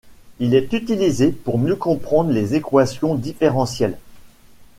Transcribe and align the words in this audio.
Il 0.39 0.55
est 0.55 0.73
utilisé 0.73 1.31
pour 1.31 1.59
mieux 1.59 1.75
comprendre 1.75 2.31
les 2.31 2.55
équations 2.55 3.13
différentielles. 3.13 3.99